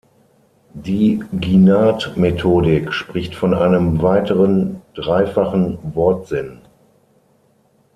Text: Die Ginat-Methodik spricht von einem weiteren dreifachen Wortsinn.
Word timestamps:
Die 0.73 1.23
Ginat-Methodik 1.31 2.91
spricht 2.91 3.35
von 3.35 3.53
einem 3.53 4.01
weiteren 4.01 4.81
dreifachen 4.95 5.77
Wortsinn. 5.93 6.57